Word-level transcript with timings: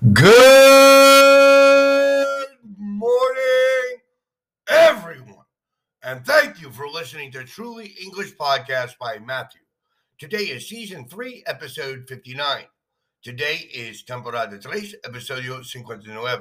Good 0.00 0.24
morning, 2.78 3.98
everyone, 4.66 5.44
and 6.02 6.24
thank 6.24 6.62
you 6.62 6.70
for 6.70 6.88
listening 6.88 7.30
to 7.32 7.44
Truly 7.44 7.94
English 8.00 8.34
Podcast 8.36 8.96
by 8.98 9.18
Matthew. 9.18 9.60
Today 10.18 10.44
is 10.44 10.70
season 10.70 11.06
3, 11.06 11.44
episode 11.46 12.06
59. 12.08 12.64
Today 13.22 13.56
is 13.74 14.02
temporada 14.02 14.58
3, 14.58 14.94
episodio 15.04 15.62
59. 15.62 16.40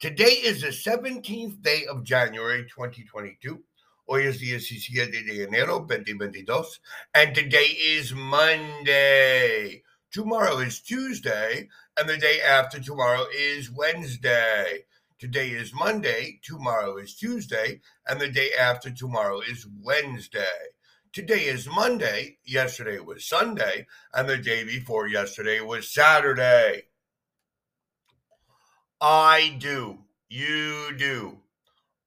Today 0.00 0.24
is 0.24 0.62
the 0.62 0.66
17th 0.66 1.62
day 1.62 1.84
of 1.88 2.02
January 2.02 2.64
2022. 2.64 3.62
Hoy 4.08 4.26
es 4.26 4.40
17 4.40 5.12
de 5.12 5.46
enero 5.46 5.86
2022, 5.88 6.80
and 7.14 7.36
today 7.36 7.76
is 7.78 8.12
Monday. 8.12 9.80
Tomorrow 10.14 10.58
is 10.58 10.78
Tuesday, 10.78 11.68
and 11.98 12.08
the 12.08 12.16
day 12.16 12.40
after 12.40 12.78
tomorrow 12.78 13.24
is 13.36 13.68
Wednesday. 13.68 14.84
Today 15.18 15.48
is 15.48 15.74
Monday, 15.74 16.38
tomorrow 16.40 16.98
is 16.98 17.16
Tuesday, 17.16 17.80
and 18.06 18.20
the 18.20 18.28
day 18.28 18.50
after 18.56 18.92
tomorrow 18.92 19.40
is 19.40 19.66
Wednesday. 19.82 20.70
Today 21.12 21.46
is 21.46 21.66
Monday, 21.66 22.38
yesterday 22.44 23.00
was 23.00 23.26
Sunday, 23.26 23.88
and 24.12 24.28
the 24.28 24.38
day 24.38 24.62
before 24.62 25.08
yesterday 25.08 25.60
was 25.60 25.92
Saturday. 25.92 26.84
I 29.00 29.56
do, 29.58 29.98
you 30.28 30.96
do. 30.96 31.40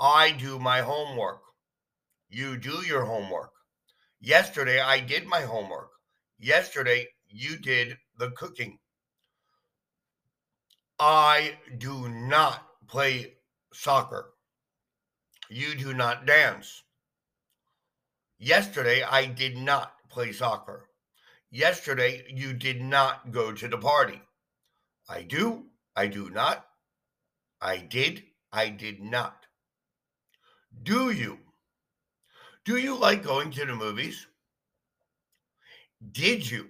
I 0.00 0.32
do 0.32 0.58
my 0.58 0.80
homework. 0.80 1.42
You 2.28 2.56
do 2.56 2.84
your 2.84 3.04
homework. 3.04 3.52
Yesterday, 4.20 4.80
I 4.80 4.98
did 4.98 5.24
my 5.28 5.42
homework. 5.42 5.90
Yesterday, 6.40 7.06
you 7.32 7.56
did 7.56 7.96
the 8.18 8.30
cooking. 8.32 8.78
I 10.98 11.54
do 11.78 12.08
not 12.08 12.66
play 12.86 13.34
soccer. 13.72 14.34
You 15.48 15.74
do 15.74 15.94
not 15.94 16.26
dance. 16.26 16.82
Yesterday, 18.38 19.02
I 19.02 19.26
did 19.26 19.56
not 19.56 19.94
play 20.10 20.32
soccer. 20.32 20.88
Yesterday, 21.50 22.24
you 22.28 22.52
did 22.52 22.80
not 22.80 23.30
go 23.30 23.52
to 23.52 23.68
the 23.68 23.78
party. 23.78 24.20
I 25.08 25.22
do, 25.22 25.64
I 25.96 26.06
do 26.06 26.30
not. 26.30 26.66
I 27.60 27.78
did, 27.78 28.22
I 28.52 28.68
did 28.68 29.00
not. 29.02 29.46
Do 30.82 31.10
you? 31.10 31.38
Do 32.64 32.76
you 32.76 32.96
like 32.96 33.22
going 33.22 33.50
to 33.52 33.64
the 33.64 33.74
movies? 33.74 34.26
Did 36.12 36.50
you? 36.50 36.68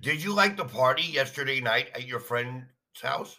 Did 0.00 0.22
you 0.22 0.34
like 0.34 0.56
the 0.56 0.64
party 0.64 1.02
yesterday 1.02 1.60
night 1.60 1.90
at 1.94 2.06
your 2.06 2.20
friend's 2.20 2.66
house? 3.00 3.38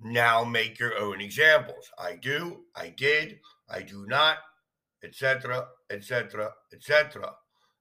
Now 0.00 0.44
make 0.44 0.78
your 0.78 0.96
own 0.98 1.20
examples. 1.20 1.90
I 1.98 2.16
do, 2.16 2.64
I 2.76 2.90
did, 2.96 3.38
I 3.68 3.82
do 3.82 4.06
not, 4.06 4.38
etc., 5.02 5.66
etc., 5.90 6.50
etc. 6.72 7.34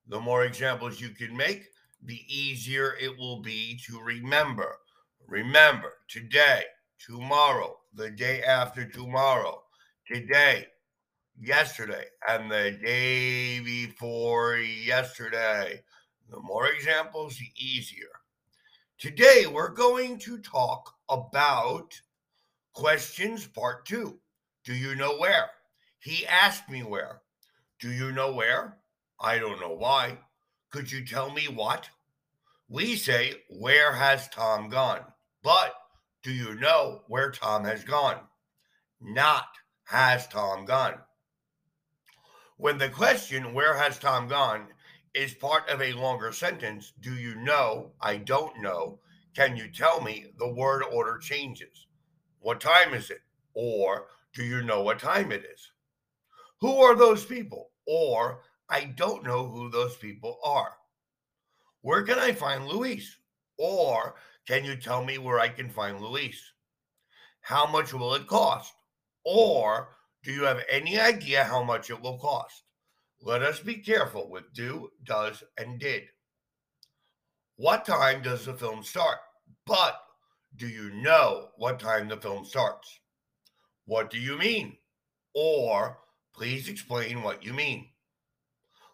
The 0.07 0.19
more 0.19 0.45
examples 0.45 0.99
you 0.99 1.09
can 1.09 1.35
make, 1.35 1.63
the 2.03 2.19
easier 2.27 2.95
it 2.99 3.17
will 3.17 3.41
be 3.41 3.79
to 3.88 3.99
remember. 4.01 4.77
Remember 5.27 5.93
today, 6.09 6.63
tomorrow, 6.99 7.77
the 7.93 8.11
day 8.11 8.43
after 8.43 8.85
tomorrow, 8.85 9.63
today, 10.05 10.67
yesterday, 11.39 12.05
and 12.27 12.51
the 12.51 12.77
day 12.83 13.59
before 13.61 14.57
yesterday. 14.57 15.81
The 16.29 16.39
more 16.39 16.67
examples, 16.67 17.38
the 17.38 17.52
easier. 17.57 18.07
Today, 18.97 19.45
we're 19.45 19.69
going 19.69 20.17
to 20.19 20.38
talk 20.39 20.93
about 21.09 21.99
questions 22.73 23.45
part 23.45 23.85
two. 23.85 24.19
Do 24.63 24.73
you 24.73 24.95
know 24.95 25.17
where? 25.17 25.49
He 25.99 26.25
asked 26.25 26.69
me 26.69 26.83
where. 26.83 27.21
Do 27.79 27.91
you 27.91 28.11
know 28.11 28.34
where? 28.34 28.78
I 29.19 29.38
don't 29.39 29.59
know 29.59 29.73
why. 29.73 30.17
Could 30.69 30.91
you 30.91 31.06
tell 31.06 31.29
me 31.31 31.47
what? 31.47 31.89
We 32.67 32.95
say, 32.95 33.35
Where 33.50 33.94
has 33.94 34.28
Tom 34.29 34.69
gone? 34.69 35.01
But 35.44 35.75
do 36.23 36.31
you 36.31 36.55
know 36.55 37.01
where 37.07 37.29
Tom 37.29 37.66
has 37.66 37.84
gone? 37.84 38.19
Not 39.01 39.47
has 39.84 40.28
Tom 40.28 40.66
gone. 40.66 40.95
When 42.57 42.78
the 42.78 42.90
question, 42.90 43.53
Where 43.53 43.75
has 43.75 44.00
Tom 44.00 44.28
gone? 44.28 44.67
Is 45.13 45.34
part 45.34 45.69
of 45.69 45.81
a 45.81 45.94
longer 45.94 46.31
sentence, 46.31 46.94
do 47.00 47.13
you 47.13 47.35
know? 47.35 47.91
I 48.01 48.18
don't 48.18 48.62
know. 48.62 49.00
Can 49.35 49.56
you 49.56 49.68
tell 49.68 50.01
me? 50.01 50.28
The 50.38 50.47
word 50.47 50.84
order 50.84 51.18
changes. 51.18 51.88
What 52.40 52.59
time 52.59 52.94
is 52.94 53.09
it? 53.09 53.22
Or 53.53 54.07
do 54.34 54.44
you 54.44 54.63
know 54.63 54.81
what 54.81 55.00
time 55.00 55.31
it 55.31 55.46
is? 55.46 55.72
Who 56.62 56.78
are 56.78 56.96
those 56.96 57.25
people? 57.25 57.72
Or 57.88 58.41
I 58.69 58.85
don't 58.85 59.23
know 59.23 59.47
who 59.47 59.69
those 59.69 59.96
people 59.97 60.40
are. 60.44 60.78
Where 61.81 62.03
can 62.03 62.18
I 62.18 62.31
find 62.31 62.68
Luis? 62.68 63.18
Or 63.57 64.16
can 64.47 64.66
you 64.66 64.75
tell 64.75 65.03
me 65.03 65.18
where 65.18 65.40
I 65.40 65.50
can 65.50 65.69
find 65.69 66.02
Luis? 66.02 66.53
How 67.41 67.68
much 67.68 67.94
will 67.94 68.16
it 68.16 68.25
cost? 68.25 68.73
Or 69.25 69.90
do 70.23 70.31
you 70.31 70.44
have 70.44 70.63
any 70.69 71.00
idea 71.00 71.44
how 71.44 71.63
much 71.63 71.90
it 71.90 72.02
will 72.02 72.18
cost? 72.18 72.63
Let 73.25 73.41
us 73.41 73.61
be 73.61 73.75
careful 73.75 74.29
with 74.29 74.51
do, 74.53 74.89
does, 75.06 75.45
and 75.57 75.79
did. 75.79 76.03
What 77.56 77.85
time 77.85 78.22
does 78.22 78.44
the 78.45 78.53
film 78.53 78.84
start? 78.84 79.19
But 79.66 79.97
do 80.57 80.67
you 80.67 80.91
know 80.91 81.47
what 81.56 81.79
time 81.79 82.09
the 82.09 82.17
film 82.17 82.44
starts? 82.44 83.00
What 83.85 84.09
do 84.09 84.19
you 84.19 84.38
mean? 84.38 84.75
Or 85.34 86.00
please 86.35 86.67
explain 86.67 87.23
what 87.23 87.45
you 87.45 87.53
mean. 87.53 87.88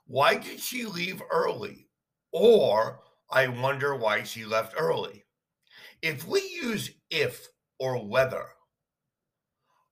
Why 0.06 0.36
did 0.36 0.60
she 0.60 0.86
leave 0.86 1.24
early? 1.32 1.88
Or 2.32 3.00
I 3.32 3.48
wonder 3.48 3.96
why 3.96 4.22
she 4.22 4.46
left 4.46 4.76
early. 4.78 5.26
If 6.04 6.28
we 6.28 6.42
use 6.42 6.92
if 7.10 7.48
or 7.80 8.06
whether, 8.06 8.46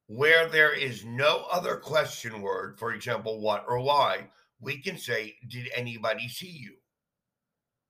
where 0.07 0.47
there 0.47 0.73
is 0.73 1.03
no 1.05 1.45
other 1.51 1.75
question 1.75 2.41
word, 2.41 2.79
for 2.79 2.93
example, 2.93 3.41
what 3.41 3.65
or 3.67 3.81
why, 3.81 4.29
we 4.59 4.81
can 4.81 4.97
say, 4.97 5.35
Did 5.47 5.69
anybody 5.75 6.27
see 6.29 6.49
you? 6.49 6.75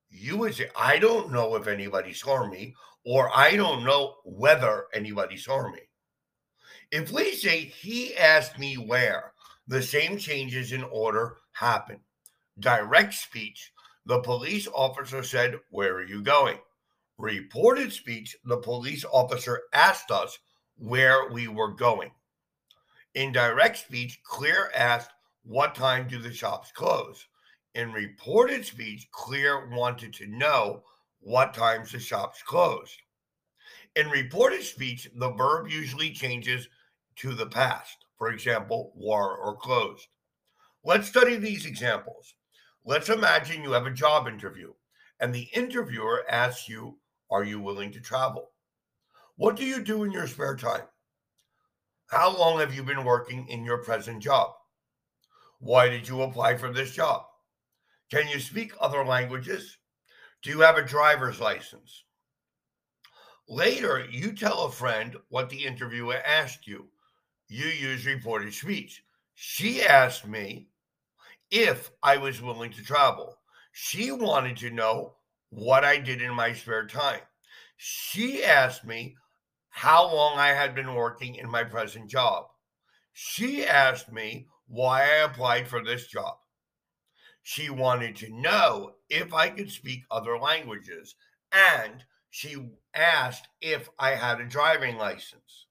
You 0.09 0.38
would 0.38 0.55
say, 0.55 0.69
I 0.75 1.00
don't 1.00 1.31
know 1.31 1.55
if 1.55 1.67
anybody 1.67 2.13
saw 2.13 2.47
me, 2.47 2.75
or 3.05 3.29
I 3.35 3.55
don't 3.55 3.83
know 3.83 4.16
whether 4.25 4.85
anybody 4.94 5.38
saw 5.38 5.69
me. 5.72 5.79
If 6.91 7.11
we 7.11 7.33
say, 7.33 7.59
He 7.59 8.16
asked 8.17 8.57
me 8.57 8.75
where, 8.75 9.34
the 9.67 9.81
same 9.81 10.17
changes 10.17 10.72
in 10.72 10.84
order 10.84 11.38
happen. 11.53 11.99
Direct 12.59 13.13
speech, 13.13 13.72
the 14.05 14.22
police 14.22 14.67
officer 14.73 15.22
said, 15.22 15.59
Where 15.69 15.95
are 15.95 16.05
you 16.05 16.23
going? 16.23 16.57
Reported 17.19 17.94
speech, 17.94 18.35
the 18.45 18.57
police 18.57 19.05
officer 19.05 19.61
asked 19.73 20.09
us 20.09 20.39
where 20.78 21.30
we 21.32 21.48
were 21.48 21.74
going. 21.74 22.12
In 23.16 23.32
direct 23.32 23.78
speech, 23.78 24.20
Claire 24.24 24.76
asked, 24.76 25.12
What 25.44 25.76
time 25.76 26.08
do 26.08 26.20
the 26.20 26.34
shops 26.34 26.72
close? 26.72 27.28
In 27.76 27.92
reported 27.92 28.66
speech, 28.66 29.08
Claire 29.12 29.68
wanted 29.68 30.14
to 30.16 30.28
know 30.28 30.84
what 31.20 31.54
times 31.54 31.92
the 31.92 32.00
shops 32.00 32.42
closed. 32.44 33.02
In 33.96 34.10
reported 34.10 34.64
speech, 34.64 35.10
the 35.16 35.32
verb 35.32 35.68
usually 35.70 36.12
changes 36.12 36.68
to 37.18 37.34
the 37.34 37.48
past. 37.48 37.98
For 38.18 38.32
example, 38.32 38.94
were 38.96 39.38
or 39.38 39.56
closed. 39.58 40.08
Let's 40.84 41.08
study 41.08 41.36
these 41.38 41.66
examples. 41.66 42.36
Let's 42.86 43.09
imagine 43.09 43.64
you 43.64 43.72
have 43.72 43.86
a 43.86 43.92
job 43.92 44.28
interview 44.28 44.74
and 45.20 45.34
the 45.34 45.50
interviewer 45.54 46.24
asks 46.30 46.70
you, 46.70 46.98
Are 47.30 47.44
you 47.44 47.59
willing 47.59 47.92
to 47.92 48.00
travel? 48.00 48.52
What 49.37 49.55
do 49.55 49.63
you 49.63 49.84
do 49.84 50.03
in 50.03 50.11
your 50.11 50.25
spare 50.25 50.55
time? 50.55 50.81
How 52.07 52.35
long 52.35 52.59
have 52.59 52.73
you 52.73 52.81
been 52.81 53.03
working 53.03 53.47
in 53.47 53.63
your 53.63 53.78
present 53.78 54.22
job? 54.22 54.49
Why 55.59 55.89
did 55.89 56.07
you 56.07 56.23
apply 56.23 56.57
for 56.57 56.73
this 56.73 56.91
job? 56.91 57.22
Can 58.09 58.28
you 58.28 58.39
speak 58.39 58.73
other 58.81 59.05
languages? 59.05 59.78
Do 60.41 60.49
you 60.49 60.61
have 60.61 60.78
a 60.78 60.84
driver's 60.84 61.39
license? 61.39 62.03
Later, 63.47 64.07
you 64.09 64.34
tell 64.34 64.63
a 64.63 64.72
friend 64.72 65.16
what 65.29 65.51
the 65.51 65.66
interviewer 65.66 66.19
asked 66.25 66.66
you. 66.66 66.87
You 67.47 67.67
use 67.67 68.07
reported 68.07 68.55
speech. 68.55 69.03
She 69.35 69.84
asked 69.84 70.28
me 70.28 70.67
if 71.51 71.91
I 72.01 72.17
was 72.17 72.41
willing 72.41 72.72
to 72.72 72.84
travel. 72.84 73.37
She 73.72 74.11
wanted 74.11 74.57
to 74.57 74.72
know 74.72 75.13
what 75.51 75.84
I 75.84 75.99
did 75.99 76.23
in 76.23 76.34
my 76.34 76.53
spare 76.53 76.87
time. 76.87 77.22
She 77.78 78.43
asked 78.43 78.84
me 78.84 79.16
how 79.78 80.12
long 80.12 80.40
I 80.40 80.47
had 80.47 80.74
been 80.74 80.96
working 80.96 81.35
in 81.35 81.47
my 81.47 81.64
present 81.64 82.09
job. 82.09 82.46
She 83.14 83.64
asked 83.64 84.12
me 84.12 84.47
why 84.68 85.03
I 85.03 85.24
applied 85.24 85.68
for 85.68 85.84
this 85.84 86.08
job. 86.08 86.38
She 87.44 87.70
wanted 87.70 88.16
to 88.16 88.41
know 88.41 88.96
if 89.08 89.35
I 89.35 89.50
could 89.50 89.70
speak 89.70 90.02
other 90.09 90.40
languages 90.40 91.14
and 91.52 92.03
she 92.32 92.72
asked 92.96 93.50
if 93.62 93.88
I 94.00 94.16
had 94.16 94.41
a 94.41 94.47
driving 94.47 94.97
license. 94.97 95.68